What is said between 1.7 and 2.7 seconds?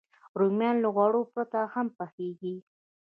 هم پخېږي